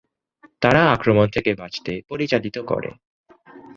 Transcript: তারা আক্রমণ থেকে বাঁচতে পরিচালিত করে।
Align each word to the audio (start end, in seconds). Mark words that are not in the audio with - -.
তারা 0.61 0.81
আক্রমণ 0.91 1.27
থেকে 1.29 1.51
বাঁচতে 1.55 1.93
পরিচালিত 2.09 2.57
করে। 2.67 2.91